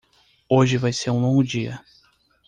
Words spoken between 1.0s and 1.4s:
um